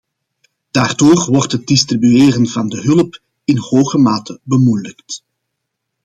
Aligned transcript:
Daardoor 0.71 1.27
wordt 1.31 1.51
het 1.51 1.67
distribueren 1.67 2.47
van 2.47 2.69
de 2.69 2.81
hulp 2.81 3.19
in 3.43 3.57
hoge 3.57 3.97
mate 3.97 4.39
bemoeilijkt. 4.43 5.23